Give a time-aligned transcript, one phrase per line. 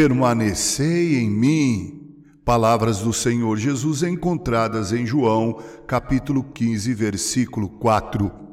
[0.00, 2.00] permanecei em mim.
[2.42, 8.49] Palavras do Senhor Jesus encontradas em João, capítulo 15, versículo 4.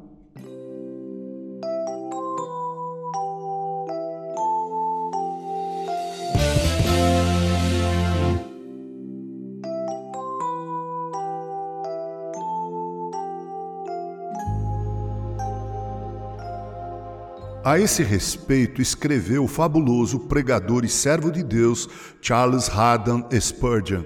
[17.67, 21.89] A esse respeito, escreveu o fabuloso pregador e servo de Deus
[22.21, 24.03] Charles Haddon Spurgeon.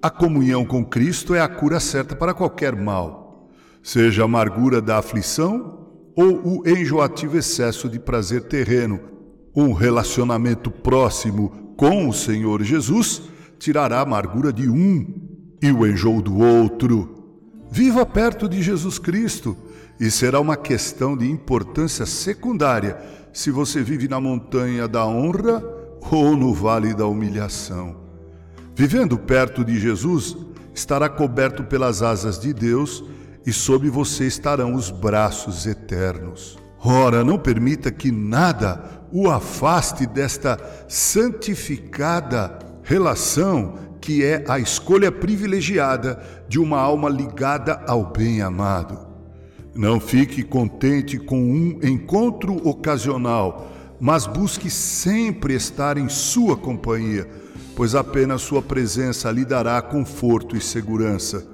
[0.00, 3.50] A comunhão com Cristo é a cura certa para qualquer mal,
[3.82, 9.00] seja a amargura da aflição ou o enjoativo excesso de prazer terreno.
[9.52, 13.20] Um relacionamento próximo com o Senhor Jesus
[13.58, 15.12] tirará a amargura de um
[15.60, 17.15] e o enjoo do outro.
[17.70, 19.56] Viva perto de Jesus Cristo
[19.98, 22.96] e será uma questão de importância secundária
[23.32, 25.62] se você vive na montanha da honra
[26.10, 27.96] ou no vale da humilhação.
[28.74, 30.36] Vivendo perto de Jesus,
[30.74, 33.02] estará coberto pelas asas de Deus
[33.46, 36.58] e sob você estarão os braços eternos.
[36.84, 46.22] Ora, não permita que nada o afaste desta santificada relação que é a escolha privilegiada
[46.48, 48.96] de uma alma ligada ao bem-amado.
[49.74, 57.28] Não fique contente com um encontro ocasional, mas busque sempre estar em sua companhia,
[57.74, 61.44] pois apenas sua presença lhe dará conforto e segurança.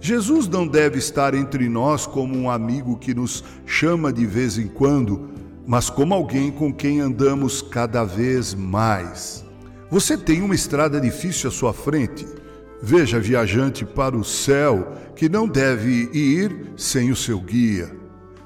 [0.00, 4.66] Jesus não deve estar entre nós como um amigo que nos chama de vez em
[4.66, 5.30] quando,
[5.64, 9.45] mas como alguém com quem andamos cada vez mais.
[9.90, 12.26] Você tem uma estrada difícil à sua frente.
[12.82, 17.90] Veja, viajante, para o céu, que não deve ir sem o seu guia.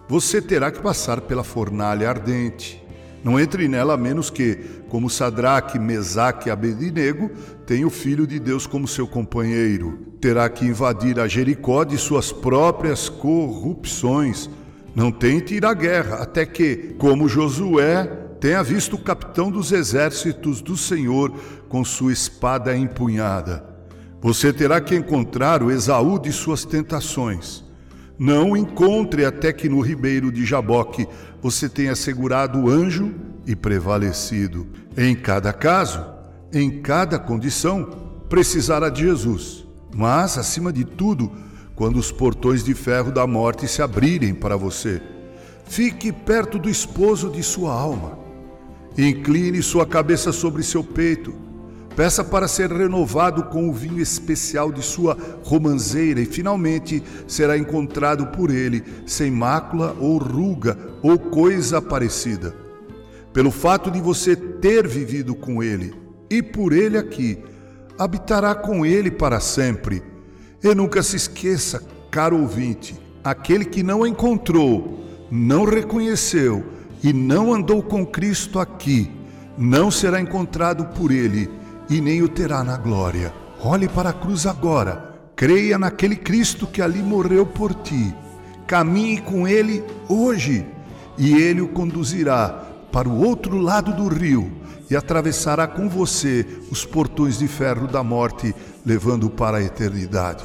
[0.08, 2.82] Você terá que passar pela fornalha ardente.
[3.24, 4.56] Não entre nela a menos que,
[4.88, 7.30] como Sadraque, Mesaque e Abednego,
[7.66, 9.98] tenha o Filho de Deus como seu companheiro.
[10.20, 14.48] Terá que invadir a Jericó de suas próprias corrupções.
[14.94, 20.62] Não tente ir à guerra, até que, como Josué, tenha visto o capitão dos exércitos
[20.62, 21.30] do Senhor
[21.68, 23.62] com sua espada empunhada.
[24.22, 27.62] Você terá que encontrar o Esaú de suas tentações.
[28.18, 31.06] Não o encontre até que no ribeiro de Jaboque
[31.40, 33.14] você tenha segurado o anjo
[33.46, 34.66] e prevalecido.
[34.96, 36.04] Em cada caso,
[36.52, 37.84] em cada condição,
[38.28, 39.66] precisará de Jesus.
[39.94, 41.30] Mas, acima de tudo,
[41.74, 45.00] quando os portões de ferro da morte se abrirem para você,
[45.64, 48.19] fique perto do esposo de sua alma.
[48.98, 51.32] Incline sua cabeça sobre seu peito.
[51.94, 58.28] Peça para ser renovado com o vinho especial de sua romanceira e finalmente será encontrado
[58.28, 62.54] por ele sem mácula ou ruga ou coisa parecida.
[63.32, 65.94] Pelo fato de você ter vivido com ele
[66.28, 67.38] e por ele aqui,
[67.98, 70.02] habitará com ele para sempre.
[70.62, 76.64] E nunca se esqueça, caro ouvinte, aquele que não encontrou, não reconheceu,
[77.02, 79.10] e não andou com Cristo aqui,
[79.56, 81.50] não será encontrado por ele
[81.88, 83.32] e nem o terá na glória.
[83.62, 88.14] Olhe para a cruz agora, creia naquele Cristo que ali morreu por ti.
[88.66, 90.66] Caminhe com ele hoje
[91.18, 92.48] e ele o conduzirá
[92.92, 94.52] para o outro lado do rio
[94.88, 100.44] e atravessará com você os portões de ferro da morte, levando-o para a eternidade.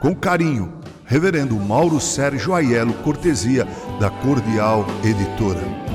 [0.00, 0.72] Com carinho,
[1.08, 3.66] Reverendo Mauro Sérgio Aiello, cortesia
[3.98, 5.87] da Cordial Editora.